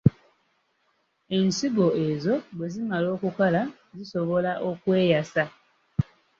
[1.37, 3.61] Ensigo ezo bwe zimala okukala,
[3.97, 5.43] zisobola okweyasa.